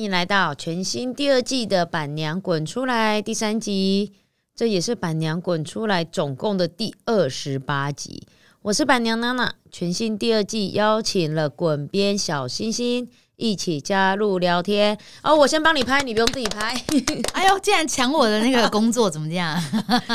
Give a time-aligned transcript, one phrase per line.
[0.00, 4.14] 欢迎来到全新第二季的《板娘滚出来》第三集，
[4.56, 8.26] 这也是《板娘滚出来》总共的第二十八集。
[8.62, 14.96] 我是板娘娜娜，全新第二季邀请了滚边小星星一起加入聊天。
[15.22, 16.82] 哦，我先帮你拍，你不用自己拍。
[17.34, 19.62] 哎呦，竟然抢我的那个工作，怎么这样？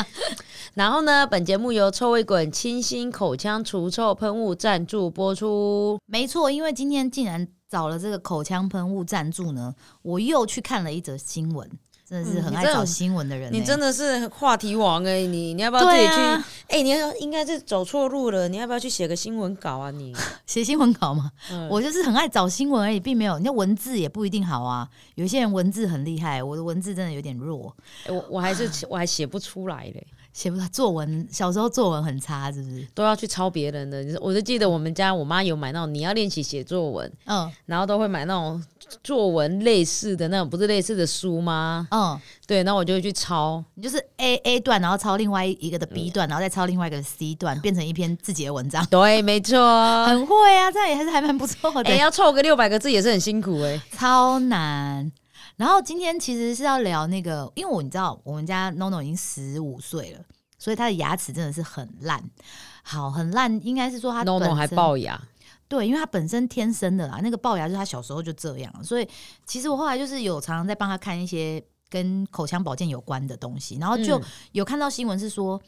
[0.74, 5.96] 然后呢，本节目由臭味滚清新口腔除臭喷雾赞助播出。
[6.06, 11.70] 没错，因为今天竟然找了这个口腔喷雾赞助呢，我又去看了一则新闻。
[12.08, 15.26] 真的是很爱找新闻的人，你真的是话题王哎！
[15.26, 16.44] 你你要不要自己去？
[16.68, 19.90] 哎，你要应该是走错路了，你要不要去写个新闻稿啊？
[19.90, 20.14] 你
[20.46, 21.32] 写新闻稿吗？
[21.68, 23.40] 我就是很爱找新闻而已，并没有。
[23.40, 27.74] 你看文字也不一定好啊，有些人文字很厉害，我的文字真的有点弱，
[28.06, 30.06] 我我还是我还写不出来嘞。
[30.36, 32.86] 写不出作文，小时候作文很差，是不是？
[32.92, 34.04] 都要去抄别人的。
[34.20, 38.62] 我就记得我们家我妈有买那种你要练习写作文，嗯，然后都会买那种
[39.02, 41.88] 作文类似的那种，不是类似的书吗？
[41.90, 48.84] 嗯，对，然后我就会去抄，你就是 A A 段，然后抄另外一个的 B 段，然后再抄另外一个 C 段，变成一篇自己的文章。
[48.90, 49.56] 对，没错，
[50.04, 51.88] 很会啊，这样也还是还蛮不错的。
[51.88, 55.10] 哎，要凑个六百个字也是很辛苦哎，超难。
[55.56, 60.20] 然后今天其实是要聊那个，因为我你知道，我们家 NONO 已经十五岁了，
[60.58, 62.22] 所以他的牙齿真的是很烂，
[62.82, 65.18] 好很烂，应该是说他 NONO 还龅牙，
[65.66, 69.08] 对，因为他本身天生的啦，那个龅牙就是他小时候就这样，所以
[69.46, 74.20] 其实我后来就是有常常在帮他看一些跟口腔保健有关的东西，然后就
[74.52, 75.58] 有看到新闻是说，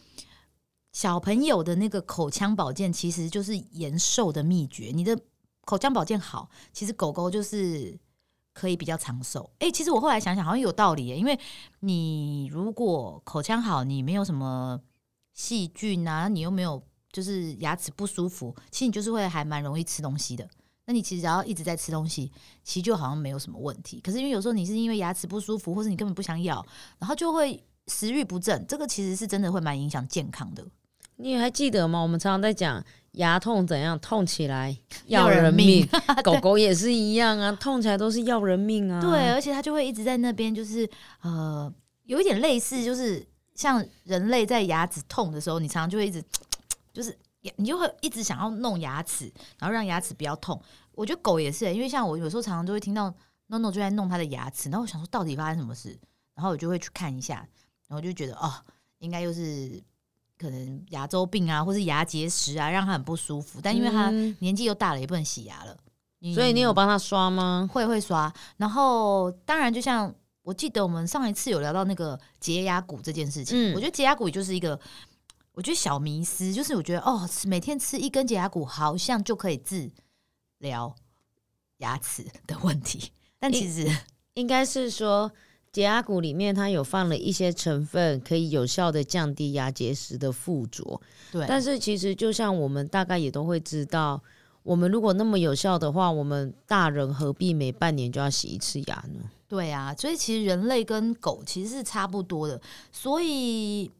[0.92, 5.19] 小朋友的那个口腔保健其实就是延寿的秘诀，你的
[5.64, 7.98] 口腔保健好，其实狗狗就是。
[8.59, 9.48] 可以比较长寿。
[9.61, 11.06] 哎，其实我后来想想，好像有道理。
[11.06, 11.39] 因为
[11.78, 14.81] 你如果口腔好，你没有什么
[15.33, 20.45] 细菌啊，你又没有就是牙齿不舒服，其实你就是会还蛮容易吃东西的。
[20.86, 22.33] 那你其实只要一直在吃东西，
[22.64, 24.01] 其实就好像没有什么问题。
[24.01, 26.67] 可是因为有时候你是因为牙齿不舒服，或者你根本不想咬，
[26.98, 30.67] 然后就会食欲不振，这个其实是真的会蛮影响健康的。
[31.14, 32.01] 你还记得吗？
[32.01, 32.85] 我们常常在讲。
[33.18, 33.98] 牙痛怎样？
[33.98, 35.86] 痛起来 要人命，
[36.24, 39.01] 狗狗也是一样啊，痛起来都是要人命啊。
[39.01, 40.89] 对，而且它就会一直在那边，就是
[41.23, 41.73] 呃，
[42.05, 43.24] 有一点类似，就是
[43.55, 46.23] 像人类在牙齿痛的时候，你常常就会一直，
[46.95, 47.17] 就是
[47.56, 50.61] 你就会一直想要弄牙齿，然后让牙齿不要痛。
[50.92, 53.12] 我觉得狗也是，因为像我有时候常常都会听到
[53.48, 55.98] NONO 就在弄它的牙齿，然后我想说到底发生什么事，
[56.35, 57.46] 然后我就会去看一下，
[57.89, 58.52] 然后就觉得哦，
[59.00, 59.83] 应该又是。
[60.38, 63.58] 可能牙周病啊，或是牙结石啊，让他很不舒服。
[63.60, 65.76] 但因为他年纪又大了，也不能洗牙了，
[66.34, 67.68] 所以你有帮他刷吗？
[67.72, 68.32] 会会刷。
[68.56, 74.78] 然后当然，就像我记得我们上一次有聊到那个洁牙骨这件事情，我觉得洁牙骨就是一个，
[75.52, 79.90] 我觉得小迷思，就是我觉得哦，每天吃一根洁牙骨好像就可以治
[80.58, 80.94] 疗
[81.78, 83.90] 牙齿的问题，但其实
[84.34, 85.30] 应该是说。
[85.70, 91.01] 洁牙骨里面它有放了一些成分，可以有效的降低牙结石的附着。
[91.30, 94.20] 对，但是其实就像我们大概也都会知道，
[94.62, 99.30] 我们如果那么有效的话，我们大人何必每半年就要洗一次牙呢？
[99.46, 102.61] 对啊，所以其实人类跟狗其实是差不多的。
[102.90, 103.90] 所以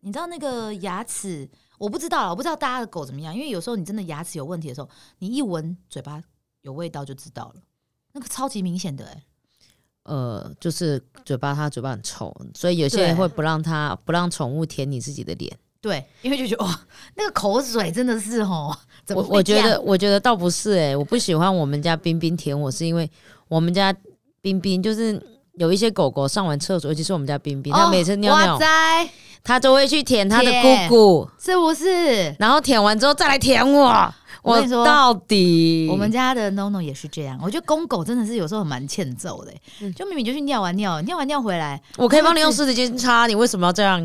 [0.00, 3.34] 你知道那个牙齿，我不知道，我不知道大家的狗怎么样。
[3.34, 6.22] 因为有时候你真的牙齿有问题的时候，你一闻嘴巴
[6.60, 7.62] 有味道就知道了，
[8.12, 9.24] 那个超级明显的哎。
[10.04, 15.50] 呃，就是嘴巴，它嘴巴很臭，所以有些人会不让它不让宠物舔你自己的脸。
[15.80, 16.80] 对，因为就觉得哇，
[17.16, 18.72] 那个口水真的是哦，
[19.14, 23.10] 我我觉得我觉得倒不是哎，我不喜欢我们家冰冰舔我，是因为
[23.48, 23.92] 我们家
[24.40, 25.20] 冰冰就是
[25.54, 28.58] 有一些狗狗上完厕所，尤其是我们家冰冰，它每次尿尿，
[29.42, 32.32] 它都会去舔它的姑姑，是不是？
[32.38, 34.14] 然后舔完之后再来舔我。
[34.42, 37.38] 我跟你说，到底我们家的 NONO 也是这样。
[37.42, 39.52] 我觉得公狗真的是有时候蛮欠揍的，
[39.92, 44.00] 就明明就去尿完尿，尿完尿回来，我可以帮你用湿纸巾擦，你为什么要这样？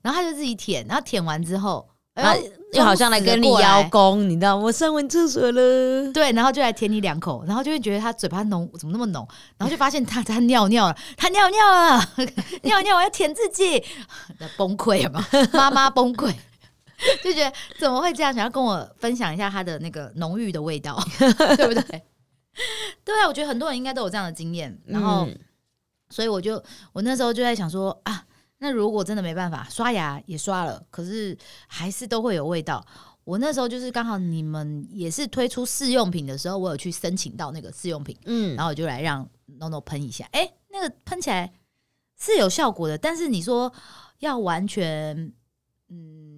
[0.00, 1.86] 然后他就自己舔，然后舔完之后，
[2.72, 9.28] 又好像来跟你邀功，你知道我上完厕所了，对，然后就来舔你两口，然后就会觉得他嘴巴浓，怎么那么浓？
[9.58, 12.08] 然后就发现他他尿尿了，他尿尿了，
[12.64, 13.84] 尿尿我要舔自己，
[14.56, 15.22] 崩溃了，
[15.52, 16.32] 妈妈崩溃。
[17.22, 18.32] 就觉得怎么会这样？
[18.32, 21.02] 想要跟我分享一下它的那个浓郁的味道，
[21.56, 22.02] 对不对？
[23.04, 24.78] 对啊，我觉得很多人应该都有这样的经验。
[24.84, 25.26] 然后，
[26.10, 26.62] 所以我就
[26.92, 28.24] 我那时候就在想说啊，
[28.58, 32.84] 那如果真的没办法，刷牙也刷了，可是还是都会有味道。
[33.24, 39.26] 我那时候就是刚好你们也是推出试用品的时候，我有去申请到那个试用品，嗯，然后我就来让
[39.58, 40.28] NONO 喷一下。
[40.32, 41.52] 哎，那个喷起来
[42.20, 43.72] 是有效果的，但是你说
[44.18, 45.32] 要完全，
[45.88, 46.31] 嗯。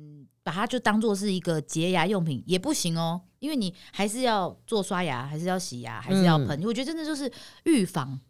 [0.44, 6.62] 把它就当做是一个洁牙用品也不行哦，因为你还是要做刷牙，还是要洗牙，还是要喷。
[6.64, 7.32] 我觉得真的就是
[7.64, 8.20] 预防，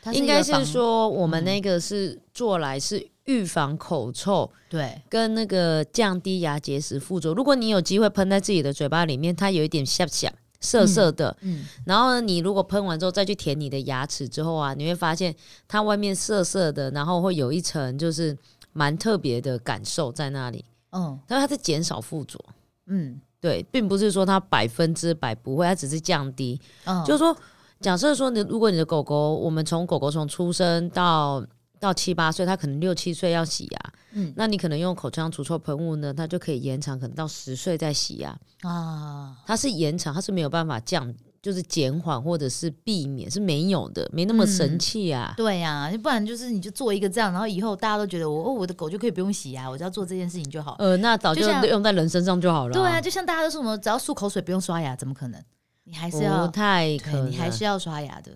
[0.00, 7.34] 它应该是说我们嗯那个是做来是预防口臭对，跟那个降低牙结石附着。
[7.34, 15.34] 如果你有机会喷在自己的嘴巴里面，它有一点涩涩涩涩的，嗯，然后呢，你如果喷完之后再去舔你的牙齿之后啊，你会发现
[15.66, 18.38] 它外面涩涩的，然后会有一层就是
[18.72, 20.64] 蛮特别的感受在那里。
[20.94, 22.38] 嗯但是它是减少附着，
[22.86, 26.58] 嗯对，并不是说它百分之百不会，它只是降低。
[26.84, 27.36] 嗯，就是说，
[27.80, 31.44] 假设说你如果你的狗狗，我们从狗狗从出生到
[31.78, 38.34] 到七八岁，它可能六七岁要洗牙，嗯那你可能用口腔除臭喷雾呢，它就可以延长，可能到十岁再洗牙。
[38.62, 41.12] 啊，它是延长，它是没有办法降，
[41.44, 45.34] 就是减缓或者是避免是没有的，没那么神气啊。
[45.36, 50.76] 对呀、不然就是你就做一个这样，然后以后大家都觉得我哦，我的狗就可以不用洗牙，我只要做这件事情就好。
[50.78, 55.38] 呃，那早就就用在人身上就好了、对啊，，就像大家都说什么只要漱口水不用刷牙，怎么可能？
[55.84, 58.32] 你还是要不太可能，你还是要刷牙的。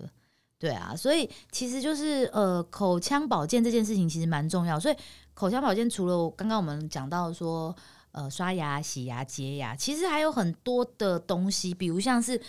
[0.59, 4.79] 对啊，所以其实就是呃，口腔保健这件事情其实蛮重要。
[4.79, 4.95] 所以
[5.33, 7.73] 口腔保健除了刚刚我们讲到说
[8.11, 12.39] 呃刷牙、洗牙、洁牙，其实还有很多的东西，比如像是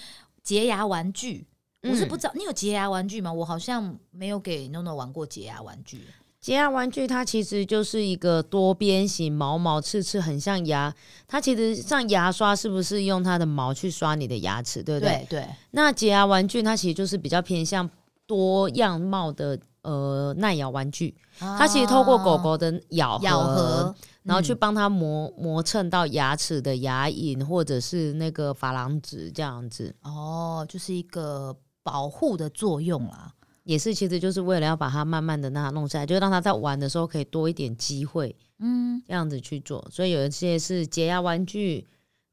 [0.43, 1.47] 洁牙玩具。
[1.83, 3.33] 我是不嗯知道你有洁牙玩具吗？
[3.33, 6.03] 我好像没有给 NONO 玩过洁牙玩具。
[6.39, 10.95] 洁牙玩具它其实就是一个多边形、毛毛刺刺，很像牙。
[11.27, 15.27] 它其实像牙刷，是不是用它的毛去刷你的牙齿，对不对？
[15.29, 17.89] 对对，那洁牙玩具它其实就是比较偏向
[18.31, 23.93] 多样貌的呃耐咬玩具，它其实透过狗狗的咬咬合，
[24.23, 33.35] 然后去嗯帮它磨磨蹭到牙齿的牙龈或者是那个珐琅质这样子，哦，就是一个保护的作用啦。
[33.65, 39.85] 也是其实就是为了要把它慢慢的让它弄下来，就让它在玩的时候可以多一点机会嗯，这样子去做。
[39.91, 41.85] 所以有一些是洁牙玩具，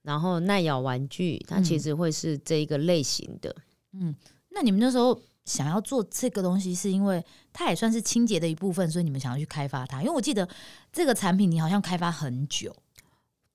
[0.04, 3.56] 然后耐咬玩具，它其嗯实会是这一个类型的。
[3.94, 4.14] 嗯。
[4.50, 7.24] 那你们那时候想要做这个东西，是因为
[7.54, 10.02] 它也算是清洁的一部分，所以你们想要去开发它。
[10.02, 10.48] 因为我记得
[10.92, 12.76] 这个产品你好像开发很久，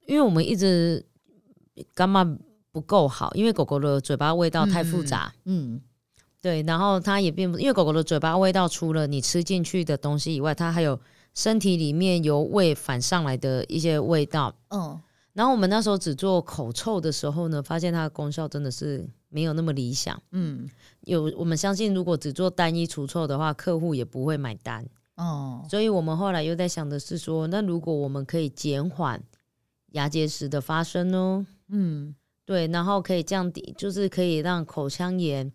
[0.06, 1.04] 因为我们一直
[1.94, 2.24] 干嘛
[2.72, 5.32] 不够好，因为狗狗的嘴巴味道太复杂。
[5.44, 5.80] 嗯，
[6.40, 10.98] 对，然后它也并不，因为狗狗的嘴巴味道除了你吃进去的东西以外，它还有
[11.34, 14.54] 身体里面由胃反上来的一些味道。
[14.70, 14.98] 嗯
[15.32, 20.20] 然后我们那时候只做口臭的时候呢，发现它的功效真的是没有那么理想。
[20.32, 20.68] 嗯
[21.02, 24.86] 有我们相信，如果只做单一除臭的话，客户也不会买单。
[25.16, 29.22] 哦，所以我们后来又在想的是说，那如果我们可以减缓
[29.92, 31.46] 牙结石的发生呢？
[31.68, 32.14] 嗯
[32.44, 35.50] 对，然后可以降低，就是可以让口腔炎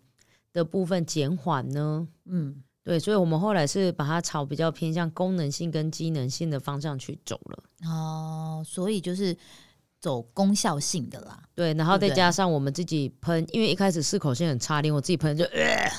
[0.52, 2.08] 的部分减缓呢。
[2.24, 7.62] 嗯，对，所以我们后来是把它朝比较偏向功能性跟机能性的方向去走了。
[7.90, 9.36] 哦，所以就是
[10.00, 11.38] 走功效性的啦。
[11.54, 15.90] 对，然后再加上我们自己喷，因为一开始适口性很差，连我自己喷就，呃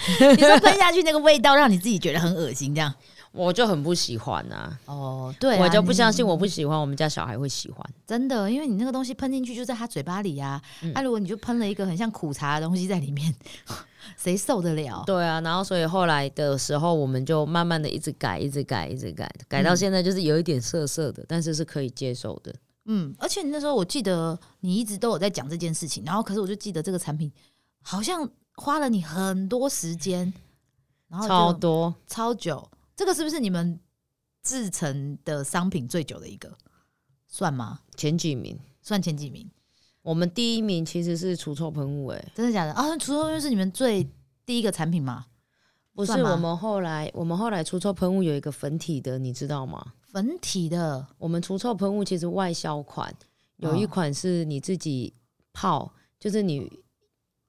[0.34, 2.94] 你说喷下去那个味道，让你自己觉得很恶心，这样？
[3.32, 4.76] 我就很不喜欢啊。
[4.86, 7.84] 哦，对啊、我就不相信我不喜欢，我们家小孩会喜欢。
[8.06, 10.62] 真的，因为你那个东西喷进去就在他嘴巴里呀、啊。
[10.82, 13.32] 嗯那、如果你就喷了一个很像苦茶的东西在里面，
[14.16, 15.04] 谁受得了？
[15.06, 22.52] 对啊，然后所以后来的时候，我们就慢慢的一直改，一直改，一直改，改到嗯现在就是有一点涩涩的，但是是可以接受的。
[22.92, 27.30] 嗯，而且那时候我记得你一直都有在讲这件事情，然后可是我就记得这个产品
[27.82, 30.32] 好像花了你很多时间，
[31.06, 32.68] 然后超多，超久。
[32.96, 33.78] 这个是不是你们
[34.42, 36.52] 制成的商品最久的一个？
[37.28, 37.78] 算吗？
[37.96, 39.48] 前几名，算前几名？
[40.02, 42.72] 我们第一名其实是除臭喷雾，哎，真的假的？
[42.72, 44.10] 啊，除臭喷雾是你们最
[44.44, 45.26] 第一个产品吗？
[45.94, 49.92] 不是我们后来，我们后来除臭喷雾有一个粉体的，你知道吗？
[50.12, 53.14] 粉体的我们除臭喷雾其实外销款
[53.56, 55.12] 有一哦款是你自己
[55.52, 56.70] 泡，就是你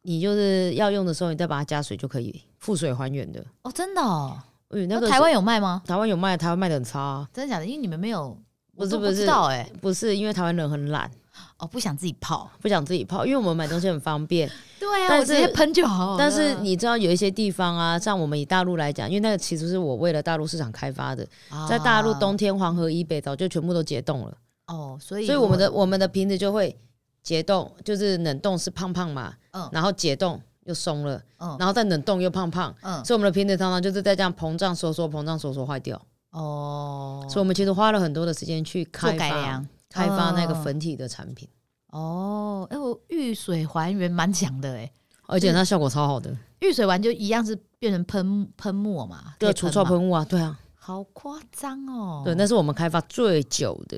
[0.03, 3.43] 你就是要用的时候，你再把它加水就可以复水还原的。
[3.63, 4.37] 哦，真的哦。
[4.69, 5.81] 嗯，那个台湾有卖吗？
[5.85, 7.65] 台湾有卖，台湾卖的很差啊、真的假的？
[7.65, 8.37] 因为你们没有，
[8.75, 11.09] 我是不是知道哎、不是因为台湾人很懒，
[11.57, 12.49] 哦，不想自己泡。
[12.59, 14.49] 不想自己泡，因为我们买东西很方便。
[14.79, 16.17] 对啊，但我直接是喷就好。
[16.17, 21.25] 但是你知道有一些地方啊，像我们以大陆来讲，因为那个其实是我为了大陆市场开发的，
[21.69, 26.75] 在大陆啊冬天黄河以北早就全部都解冻了，哦，所以所以我们的我们的瓶子就会
[27.23, 41.47] 解冻，就是冷冻是胖胖嘛，嗯然后解冻又松了，嗯然后再冷冻又胖胖，嗯所以我们的瓶子常常就是在这样膨胀收缩膨胀收缩坏掉，哦，所以我们其实花了很多的时间去改发良开发那个哦粉体的产品，
[41.87, 44.91] 哦，哎、我遇水还原蛮强的哎、
[45.27, 52.21] 而且它效果超好的，遇水完就一样是变成喷喷墨嘛，对，除臭嘛，喷雾啊，对啊，好夸张哦。
[52.23, 53.97] 对，那是我们开发最久的。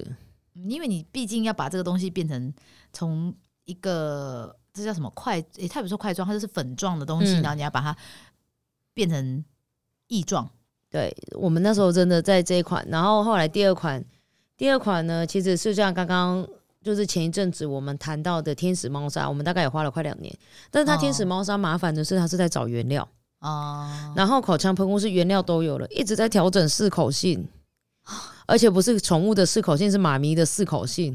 [0.56, 2.54] 嗯因为你毕竟要把这个东西变成
[2.94, 3.34] 从
[3.66, 7.42] 一个这叫什么块，诶、它不是说块状，它就是粉状的东西，嗯。
[7.42, 7.98] 然后你要把它
[8.94, 9.44] 变成
[10.10, 10.48] 异状。
[10.92, 14.06] 对我们那时候真的在这一款，然后后来第二款，
[14.64, 16.48] 第二款呢，其实是像刚刚
[16.82, 20.34] 就是前一阵子我们谈到的天使猫砂，我们大概也花了快两年。
[20.72, 23.06] 但是它天使猫砂麻烦的是，它是在找原料，
[23.42, 27.46] 哦，然后口腔喷雾是原料都有了，一直在调整适口性，
[28.48, 31.14] 而且不是宠物的适口性，是妈咪的适口性。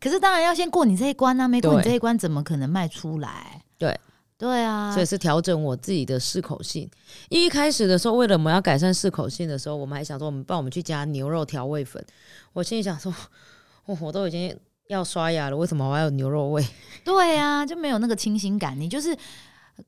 [0.00, 3.62] 可是当然要先过你这一关啊，没过你这一关怎么可能卖出来？
[3.76, 4.00] 对
[4.38, 6.88] 对啊，所以是调整我自己的适口性。
[7.28, 12.02] 一开始的时候，为了我们要改善适口性的时候，我们还想说，我们帮我们去加牛肉调味粉。
[12.52, 13.12] 我心里想说，
[13.84, 14.56] 我、 我都已经
[14.88, 16.64] 要刷牙了，为什么我还有牛肉味？
[17.04, 18.78] 对啊，就没有那个清新感。
[18.78, 19.16] 你就是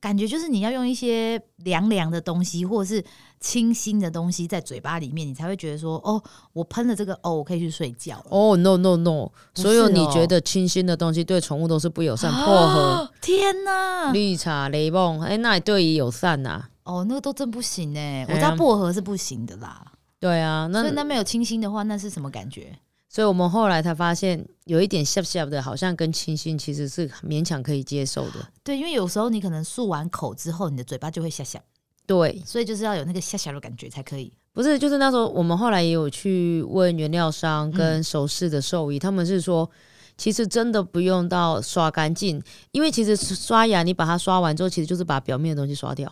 [0.01, 3.01] 感觉就是你要用一些凉凉的东西，或者是
[3.41, 8.25] 清新的东西在嘴巴里面，你才会觉得说，哦，我喷了这个，哦，我可以去睡觉了。
[8.29, 9.29] 哦、no no no！
[9.53, 14.11] 所有你哦觉得清新的东西对宠物都是不友善，薄荷、天哪！
[14.13, 19.85] 绿茶、雷梦，哎、那也对于友善呐、哦，那个都真不行哎、我知道薄荷是不行的啦。
[20.19, 22.77] 对啊，那所以那没有清新的话，那是什么感觉？
[23.09, 28.47] 所以我们后来才发现，有一点下下的，好像跟清新其实是勉强可以接受的。
[28.63, 31.59] 对，因为有时候你可能漱完口之后，你的嘴巴就会下下，
[32.05, 34.33] 对，所以就是要有那个下下的感觉才可以。
[34.53, 39.69] 不是，就是那时候我们后来也有去问原料商跟熟识的兽医，他们是说，
[40.17, 42.41] 其实真的不用到刷干净，
[42.71, 46.11] 因为其实刷牙你把它刷完之后，其实就是把表面的东西刷掉。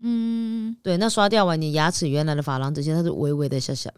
[0.00, 3.88] 嗯对，那刷掉完，你牙齿原来的珐琅质现在是微微的下下。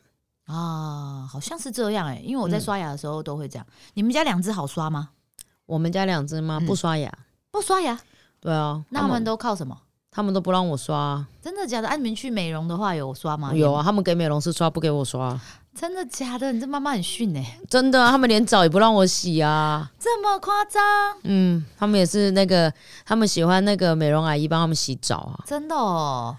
[0.45, 3.67] 啊，好像是这样哎、因为我在嗯刷牙的时候都会这样。
[3.95, 5.11] 你们家两只好刷吗？
[5.65, 7.11] 我们家两只猫嗯不刷牙，
[7.51, 7.99] 不刷牙，
[8.39, 9.77] 对啊，那他们都靠什么？
[10.11, 11.89] 他们都不让我刷，真的假的？
[11.89, 13.53] 啊，你们去美容的话有刷吗？
[13.55, 15.39] 有啊，他们给美容师刷，不给我刷，
[15.75, 16.53] 真的假的？
[16.53, 19.91] 你这妈妈很逊哎、真的啊，他们连澡也不让我洗啊。
[19.99, 20.83] 这么夸张？
[21.23, 22.73] 嗯，他们也是那个，
[23.05, 25.45] 他们喜欢那个美容阿姨帮他们洗澡啊。
[25.47, 26.37] 真的哦？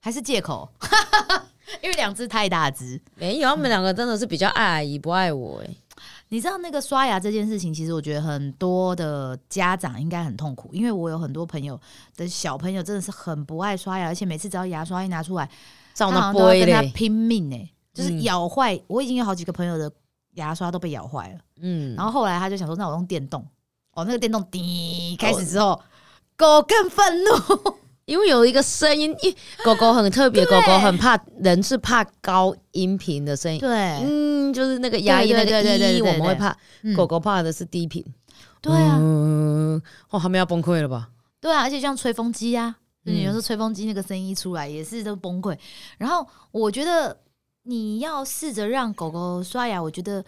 [0.00, 0.68] 还是借口？
[1.82, 3.00] 因为两只太大只。
[3.14, 5.70] 没有，他们两个真的是比较爱阿姨，不爱我哎、
[6.30, 11.78] 你知道那个刷牙这件事情，其实我觉得很多的家长应该很痛苦，因为我有很多朋友
[12.16, 15.50] 的小朋友真的是很不爱刷牙，而且每次只要牙刷一拿出来，
[15.92, 16.66] 照那他好像都要。
[16.66, 18.80] 跟他拼命哎、就是嗯咬坏。
[18.86, 19.90] 我已经有好几个朋友的
[20.34, 23.44] 牙刷都被咬坏了，嗯，然后后来他就想说，那我用电动。
[23.92, 25.82] 哦，那个电动滴开始之后，
[26.36, 27.30] 狗更愤怒。
[28.10, 29.32] 因为有一个声音， 一
[29.64, 33.60] 狗狗很特别，狗狗很怕人是怕高音频的声音。
[33.60, 33.70] 对，
[34.02, 36.56] 嗯，就是那个牙龈那个对对对对对一，对我们会怕。
[36.82, 38.04] 嗯狗狗怕的是低频。
[38.60, 41.08] 对啊，嗯，哦，他们要崩溃了吧？
[41.40, 42.74] 对啊，而且像吹风机啊，
[43.06, 45.56] 就你嗯有时候吹风机那个声音一出来，也是都崩溃。
[45.96, 47.16] 然后我觉得
[47.62, 50.24] 你要试着让狗狗刷牙，我觉得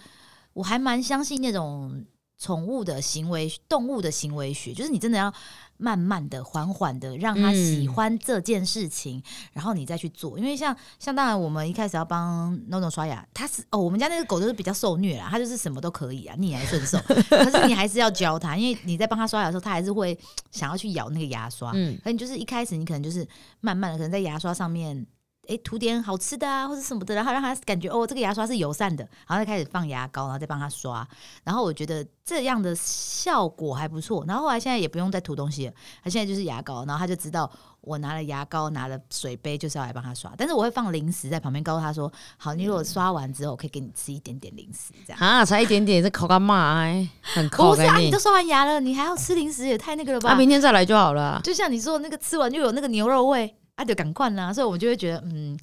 [0.53, 2.05] 我还蛮相信那种
[2.43, 5.33] 宠物的行为、动物的行为学，就是你真的要
[5.77, 9.23] 慢慢的、缓缓的让他喜嗯欢这件事情，
[9.53, 10.37] 然后你再去做。
[10.37, 16.99] 因为像像当然我们一开始要帮 NONO 刷牙，它是哦，我们家那个狗就是比较受虐啦，它就是什么都可以啊，逆来顺受。
[17.31, 20.19] 可是你还是要教它，因为你在帮它刷牙的时候，它还是会
[20.51, 21.71] 想要去咬那个牙刷。
[21.77, 23.25] 嗯，可你就是一开始你可能就是
[23.61, 25.07] 慢慢的，可能在牙刷上面，
[25.49, 31.07] 诶涂点好吃的啊，或者什么的，然后让他感觉哦，这个牙刷是友善的，然后再开始放牙膏，然后再帮他刷。
[31.43, 34.25] 然后我觉得这样的效果还不错。
[34.27, 35.73] 然后后来现在也不用再涂东西了，
[36.05, 40.33] 他现在就是牙膏，然后他就知道我拿了牙膏，拿了水杯就是要来帮他刷。
[40.39, 45.21] 但是我会放零食在旁边，告诉他说：好，你如果刷完之后，我可以给你吃一点点零食，这样。
[45.21, 46.83] 啊，才一点点，这口干嘛？
[46.83, 50.31] 哎，很不抠不是啊，你都刷完牙了，你还要吃零食，也太那个了吧？
[50.31, 51.41] 啊，明天再来就好了。
[51.43, 55.59] 就像你说的那个吃完就有那个牛肉味，啊，就赶快啦，所以我们就会觉得，嗯，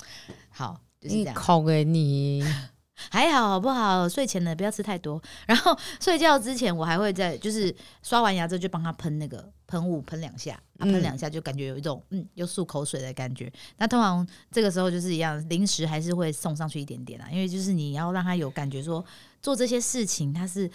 [0.50, 2.44] 好，就是这样，你抠给你，
[3.12, 4.10] 还好好不好？
[4.10, 7.74] 睡前呢不要吃太多，然后睡觉之前我还会在，就是
[8.04, 13.51] 刷完牙之后就帮他喷那个喷雾，喷两下，喷两下就感觉有一种嗯又漱口水的感觉。
[13.78, 19.06] 那通常这个时候就是一样，零食还是会送上去一点点啊，因为就是你要让他有感觉说
[19.42, 20.70] 做这些事情他是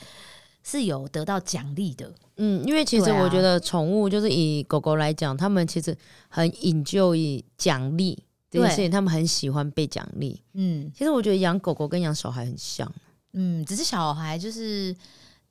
[0.66, 5.94] 是有得到奖励的，嗯，因为其实我觉得宠物就是以狗狗来讲，它们其实
[6.28, 8.18] 很引咎于奖励
[8.50, 10.40] 这件事情，他们很喜欢被奖励。
[10.54, 10.90] 嗯。
[10.96, 12.90] 其实我觉得养狗狗跟养小孩很像，
[13.34, 14.96] 嗯，只是小孩就是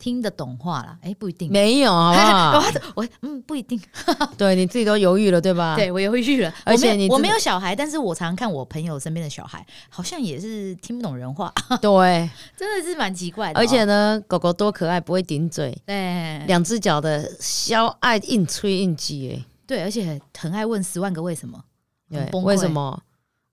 [0.03, 1.49] 听得懂话啦，哎、不一定。
[1.49, 2.61] 没有 好不好？
[2.93, 3.81] 我嗯不一定，
[4.37, 5.75] 对你自己都犹豫了，对吧？
[5.79, 6.53] 对我也会去了。
[6.65, 21.63] 而且你我没有小孩，但是我常常看我朋友身边的小孩，好像也是听不懂人话，对，真的是蛮奇怪的哦、而且呢，狗狗多可爱，不会顶嘴，对两只脚的小爱硬吹硬挤，哎，对，而且很爱问十万个为什么，
[22.09, 23.01] 很对，为什么？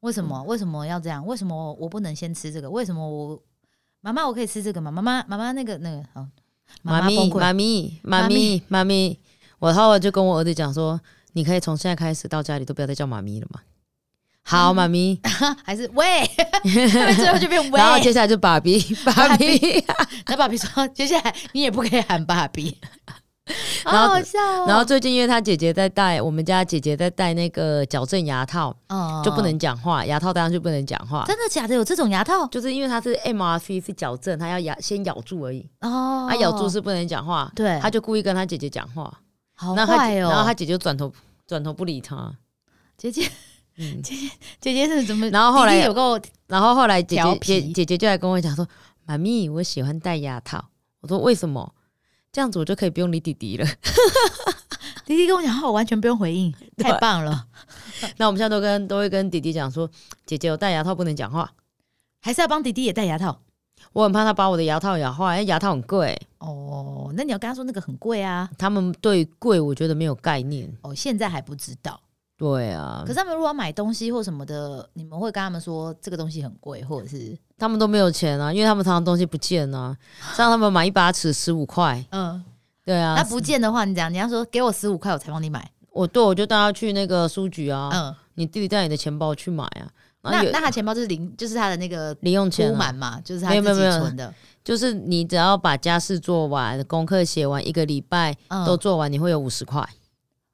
[0.01, 1.25] 为什么为什么要这样？
[1.25, 2.69] 为什么我不能先吃这个？
[2.69, 3.41] 为什么我
[4.01, 4.91] 妈妈我可以吃这个吗？
[4.91, 6.27] 妈妈妈妈那个那个哦，
[6.83, 9.19] 妈妈咪，妈咪，妈咪，妈咪，
[9.59, 11.01] 我后来就跟我儿子讲说，
[11.33, 13.61] 你可以从现在开始到家里都不要再叫妈咪了嘛。
[14.43, 15.21] 好，妈咪，
[15.63, 16.29] 还是喂，
[16.65, 17.79] 最后就变喂。
[17.79, 19.85] 然后接下来就爸比， 爸比，
[20.27, 23.15] 那爸比说，接下来你也不可以喊爸比，好
[23.85, 24.65] 然后好笑哦。
[24.67, 31.25] 然后最近因为他姐姐在戴，我们家姐姐在戴那个矫正牙套，哦就不能讲话，牙套戴上就不能讲话。
[31.27, 31.75] 真的假的？
[31.75, 36.27] 有这种牙套就是因为它是 MRC 是矫正，他要牙先咬住而已，哦？
[36.29, 39.13] 他咬住是不能讲话，对，他就故意跟他姐姐讲话，
[39.55, 40.15] 好然后他坏哦。
[40.15, 41.13] 姐然后他姐姐转头
[41.47, 42.33] 转头不理他，
[42.97, 43.29] 姐姐
[43.79, 44.31] 嗯，姐姐
[44.61, 45.29] 姐姐是怎么？
[45.31, 48.67] 然后后来有个然后后来姐姐姐姐就来跟我讲说，
[49.07, 50.63] 妈咪，我喜欢戴牙套，
[51.01, 51.73] 我说为什么？
[52.33, 53.67] 这样子我就可以不用理弟弟了。
[55.05, 57.47] 弟弟跟我讲话，我完全不用回应，太棒了。
[58.19, 59.91] 那我们现在都跟都会跟弟弟讲说，
[60.25, 61.53] 姐姐我戴牙套不能讲话，
[62.23, 63.41] 还是要帮弟弟也戴牙套
[63.93, 67.11] 我很怕他把我的牙套咬坏，因为牙套很贵，哦。
[67.17, 68.49] 那你要跟他说那个很贵啊。
[68.57, 70.73] 他们对贵我觉得没有概念。
[70.83, 72.01] 哦，现在还不知道。
[72.41, 73.03] 对啊。
[73.07, 79.95] 可，是他们如果要买东西或什么的，你们会跟他们说这个东西很贵，或者是他们都没有钱啊，因为他们常常东西不见啊，
[80.35, 82.43] 像他们买一把尺十五块，嗯，
[82.83, 85.71] 对啊，那不见的话，你讲你要说给我十五块，我才帮你买。
[85.91, 89.85] 我对我就带他去那个书局啊，嗯，你弟弟带你的钱包去买啊，
[90.23, 92.73] 那那他钱包就是零，就是他的那个零用钱、啊。
[92.73, 94.01] 铺满，嘛，就是他自己没有没有没有。
[94.01, 94.33] 存的。
[94.63, 99.87] 就是你只要把家事做完，功课写完，一个礼拜嗯，都做完，你会有五十块。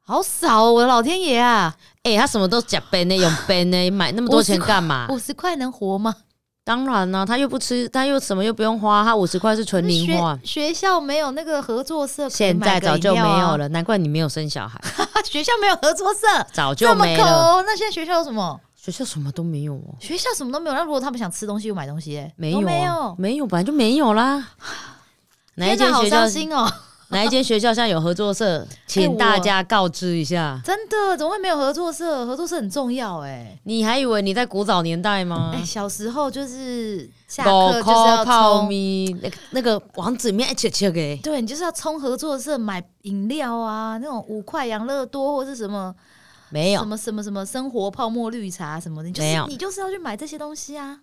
[0.06, 1.75] 好少哦，我的老天爷啊！
[2.04, 5.08] 哎、他什么都假背呢，用背呢， 买那么多钱干嘛？
[5.10, 6.14] 五十块能活吗？
[6.62, 10.38] 当然啦、他又不吃，他又什么又不用花，他五十块是纯零花。
[10.44, 14.80] 学学校没有那个合作社现在早就没有，了，难怪你没有生小孩，
[15.26, 16.20] 学校没有合作社，
[16.52, 17.25] 早就这么没了。
[17.25, 17.62] 抠。
[17.62, 18.60] 那现在学校有什么？
[18.76, 20.76] 学校什么都没有哦，学校什么都没有。
[20.76, 23.14] 那如果他们想吃东西，又买东西、欸，没有、啊，没有。
[23.18, 24.46] 没有，本来就没有啦。
[25.56, 26.30] 哪一天哪好间学校伤？
[26.30, 26.72] 心哦！
[27.10, 28.66] 哪一间学校现在有合作社？
[28.86, 30.60] 请大家告知一下。
[30.64, 32.26] 真的，怎么会没有合作社？
[32.26, 35.64] 合作社很重要哎、你还以为你在古早年代吗哎、？
[35.64, 45.95] 小时候就是下狗课就是要泡冲，咪，那个那个王子面切切给，对你就是要冲合作社买饮料啊，那种五块养乐多或是什么
[46.50, 46.88] 没有什。
[46.88, 50.99] 么什么什么生活泡沫绿茶什么的，你就是没有你就是要去买这些东西啊。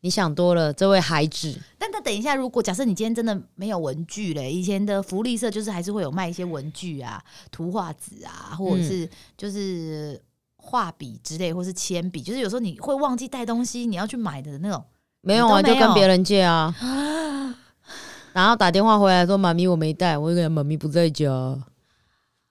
[0.00, 1.58] 你想多了，这位孩子。
[1.78, 10.20] 但他等一下，如果假设你今天真的没有文具嘞，以前的福利社就是还是会有卖一些文具啊、图画纸啊，或者是就是
[10.56, 14.84] 画笔之类，或是铅笔，就是有时候你会忘记带东西，你要去买的那种。
[15.20, 16.74] 没有啊，就跟别人借啊。
[18.32, 21.26] 然后打电话回来说：“妈咪，我没带。”我就跟妈咪不在家。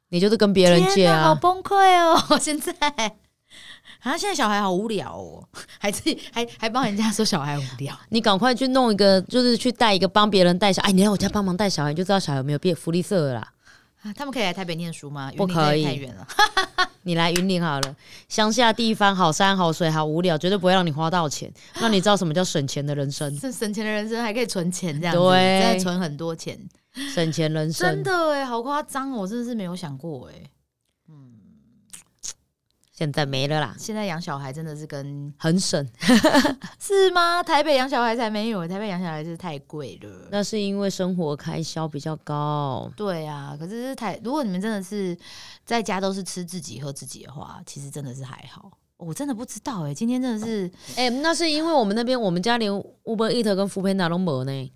[0.10, 1.36] 你就是跟别人借啊好啊。
[1.36, 2.20] 崩溃哦！
[2.38, 2.74] 现在
[4.08, 5.44] 啊，现在小孩好无聊哦，
[5.80, 7.98] 还自己还还帮人家说小孩无聊。
[8.10, 10.82] 你赶快去弄一个，就是去带一个帮别人带小。
[10.84, 13.54] 哎，你来我家帮忙带小孩，你就知道小孩有没有变福利社了啦。
[14.04, 15.32] 啊他们可以来台北念书吗？
[15.36, 16.28] 不可以太远了。
[17.02, 17.96] 你来云林好了，
[18.30, 26.60] 乡下地方好山好水好无聊，绝对不会让你花到钱，让你知道什么叫省钱的人生，这省钱的人生还可以存钱，这样子，的存很多钱，
[27.16, 28.04] 省钱人生真。
[28.04, 29.22] 的哎，好夸张哦！
[29.22, 30.34] 我真的是没有想过哎。
[32.98, 35.88] 现在没了啦，现在养小孩真的是跟很省。
[36.82, 37.44] 是吗？
[37.44, 40.28] 台北养小孩才没有，台北养小孩真是太贵了。
[40.32, 42.92] 那是因为生活开销比较高。
[42.98, 45.16] 对啊，可是台如果你们真的是
[45.64, 48.72] 在家都是吃自己喝自己的话，其实真的是还好。
[48.98, 54.72] 我真的不知道哎、今天真的是哎、那是因为我们那边我们家连 Uber Eat 跟 f o o Panda 都没呢，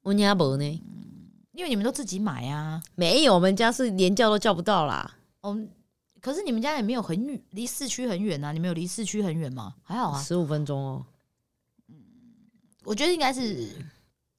[0.00, 0.82] 我家没呢，
[1.52, 2.82] 因为你们都自己买啊。
[2.94, 5.54] 没有，我们家是连叫都叫不到啦，哦，
[6.20, 8.52] 可是你们家也没有很远，离市区很远啊。
[8.52, 9.74] 你们有离市区很远吗？
[9.82, 10.22] 还好啊。
[10.22, 11.04] 十五分钟哦。
[12.84, 13.68] 我觉得应该是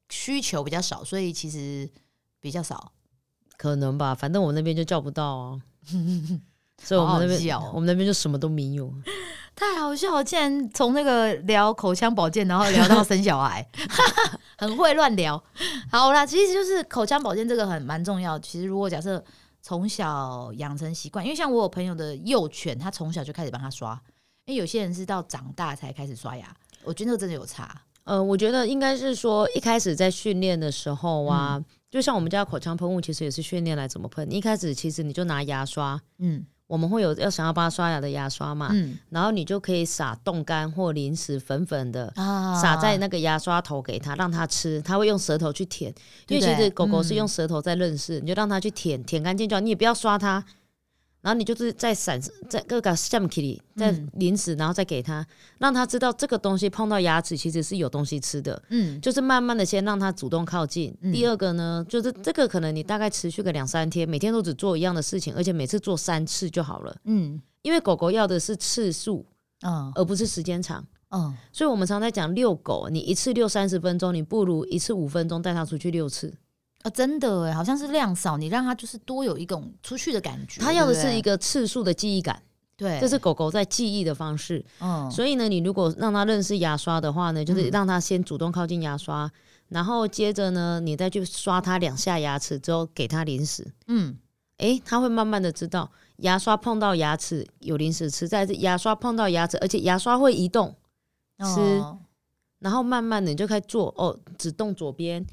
[0.10, 1.90] 需求比较少，所以其实
[2.40, 2.92] 比较少。
[3.58, 5.62] 可能吧，反正我们那边就叫不到啊，
[6.84, 8.92] 所以我们那边笑哦我们那边就什么都没有。
[9.54, 10.24] 太好笑了！
[10.24, 13.64] 竟然从那个聊口腔保健，然后聊到生小孩，
[14.58, 15.42] 很会乱聊。
[15.92, 18.40] 好啦，其实就是口腔保健这个很蛮重要。
[18.40, 19.24] 其实如果假设
[19.62, 23.94] 从小养成习惯，因为像我有朋友的幼犬，他从小就开始帮他刷，
[24.46, 27.82] 因为有些人是到长大才开始刷牙，我觉得那个真的有差。
[28.04, 34.32] 呃，我觉得应该是说一开始在训练的时候啊，嗯就像我们家口腔喷雾，其实也是训练来怎么喷。
[34.32, 38.98] 一开始其实你就拿牙刷，嗯我们会有要想要帮他刷牙的牙刷嘛，嗯。
[39.10, 42.10] 然后你就可以撒冻干或零食粉粉的。
[42.16, 42.56] 啊。
[42.56, 45.94] 撒在那个牙刷头给他，让他吃，他会用舌头去舔，
[46.30, 47.18] 因为其实狗狗是嗯。
[47.18, 50.42] 用舌头在认识，你就让它去舔，舔干净就好，你也不要刷它，
[51.22, 55.26] 然后你就是在闪在各个橡皮里，在嗯零食，然后再给它，
[55.60, 60.96] 让它知道这个东西碰到牙齿其实是有东西吃的，嗯就是慢慢的先让它主动靠近。
[61.02, 66.96] 嗯第二个呢，就是这个可能你大概持续个两三天，每天都只做一样的事情，而且每次做三次就好了。
[67.06, 69.26] 嗯因为狗狗要的是次数，
[69.62, 70.84] 嗯而不是时间长。
[71.14, 76.34] 嗯，所以我们常在讲遛狗，你一次遛三十分钟，你不如一次五分钟带它出去六次。
[76.84, 80.62] 啊，真的哎，好像是量少，你让它就是多有一种出去的感觉。
[80.62, 82.42] 它要的是一个个次数的记忆感，
[82.76, 84.64] 对，这是狗狗在记忆的方式。
[84.80, 89.32] 嗯所以呢，你如果让它认识牙刷的话呢，就是嗯让它先主动靠近牙刷，
[89.70, 93.72] 然后接着呢，你再去刷它两下牙齿之后，给它零食。
[93.88, 94.18] 嗯
[94.58, 100.76] 诶，它会慢慢的知道牙刷碰到牙齿有零食吃，再是牙刷碰到牙齿，而且牙刷会移动，
[101.40, 101.98] 吃哦
[102.60, 105.26] 然后慢慢的你就开始做哦，只动左边，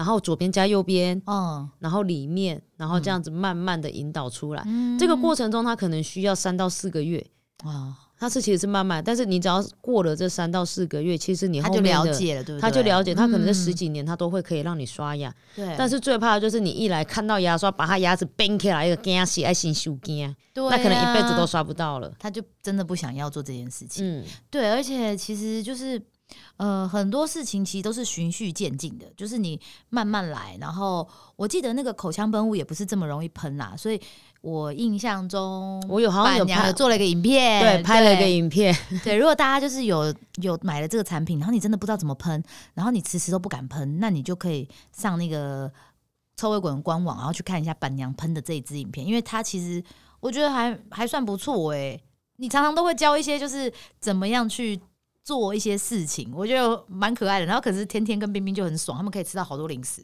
[0.00, 4.62] 然后左边加右边，嗯然后里面，然后这样子慢慢的引导出来。
[4.64, 7.22] 嗯这个过程中，他可能需要三到四个月，
[7.64, 12.62] 啊，他是其实是慢慢，但是你只要过了这三到四个月，其实你他就后面的了解了，对不对？
[12.62, 22.10] 他就了解，他可能这嗯十几年他都会可以让你刷牙，对，但是最怕的就是你一来看到牙刷，把他牙齿崩起来，一个惊死爱心修惊，对那可能一辈子都啊刷不到了。
[22.18, 24.02] 他就真的不想要做这件事情。
[24.02, 26.00] 嗯，对，而且其实就是
[26.56, 30.56] 呃，很多事情其实都是循序渐进的，就是你慢慢来。
[30.60, 34.00] 然后我记得那个口腔喷雾也不是这么容易喷啦，所以
[34.42, 42.42] 我印象中我有好像有拍做了一个影片，对，拍了一个影片，对，如果大家就是有有买了这个产品，然后你真的不知道怎么喷，
[42.74, 45.70] 然后你迟迟都不敢喷，那你就可以上那个
[46.36, 49.82] 臭味滚官网，然后去看一下板娘喷的这一支影片，因为它其实
[50.20, 52.02] 我觉得还还算不错诶、
[52.36, 54.80] 你常常都会教一些就是怎么样去
[55.30, 57.46] 做一些事情，我觉得蛮可爱的。
[57.46, 60.02] 然后可是天天跟冰冰就很爽，他们可以吃到好多零食。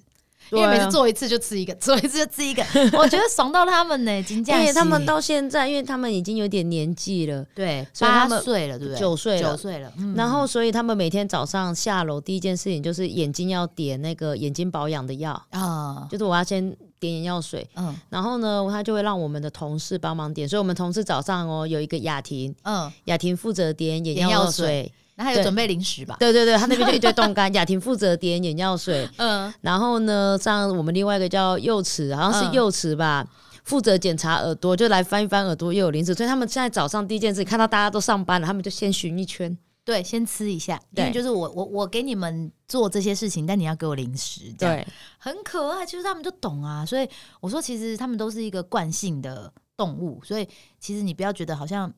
[0.53, 2.63] 因为每次做一次就吃一个， 做一次就吃一个，
[2.97, 9.01] 我觉得爽到他们呢， 金价而且他们到现在，因为他们已经有点年纪了，对八岁了，对不对？
[9.01, 9.51] 九岁了。
[9.51, 10.15] 九岁了，嗯。
[10.15, 17.93] 然后所以他们每天早上下楼第一件事情就是眼睛要点那个眼睛保养的药，啊，就是我要先点眼药水，嗯。
[18.09, 26.17] 然后呢，他就会让我们的同事帮忙点，所以我们同事早上哦有一个雅婷，嗯，雅婷负责点眼药水那还有对准备零食吧？
[26.21, 33.27] 对对对，他那边就一堆冻干，雅婷负责点眼药水， 嗯，然后呢，像我们另外一个叫幼齿，好像是嗯幼齿吧。
[33.65, 39.59] 负责检查耳朵，就来翻一翻耳朵，又有零食，所以他们现在早上第一件事看到大家都上班了，他们就先巡一圈。
[39.85, 44.87] 对，先吃一下，因为对就是我我我给你们做这些事情，但你要给我零食，对，
[45.19, 45.85] 很可爱。
[45.85, 47.09] 其实他们就懂啊，所以
[47.41, 50.49] 我说，其实他们都是一个惯性的动物，所以
[50.79, 51.93] 其实你不要觉得好像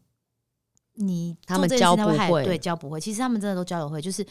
[0.99, 3.01] 你他们教不会对，教不会。
[3.01, 4.27] 其实他们真的都教得会，就是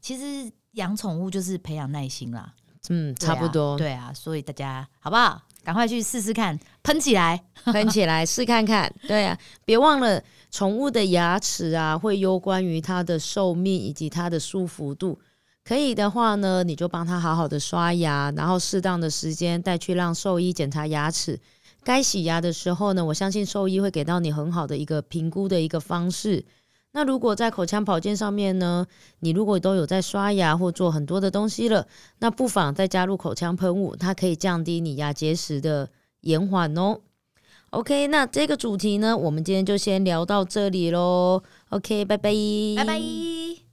[0.00, 2.52] 其实养宠物就是培养耐心啦，
[2.88, 5.40] 嗯，差不多，对啊，所以大家好不好？
[5.62, 7.42] 赶快去试试看，喷起来。
[7.66, 8.90] 喷起来试看看。
[9.06, 15.20] 对啊，别忘了宠物的牙齿啊，会攸关于它的寿命以及它的舒服度。
[15.62, 21.38] 可以的话呢，你就帮它好好的刷牙，然后适当的时间带去让兽医检查牙齿。
[21.90, 26.44] 该洗牙的时候呢，我相信兽医会给到你很好的一个评估的一个方式。
[26.92, 28.86] 那如果在口腔保健上面呢，
[29.18, 31.88] 你如果都有在刷牙或做很多的东西了，
[32.20, 37.00] 那不妨再加入口腔喷雾，它可以降低你牙结石的延缓哦。
[37.70, 41.42] OK，那这个主题呢，我们今天就先聊到这里喽。
[41.70, 42.30] OK，拜拜，
[42.76, 43.69] 拜拜。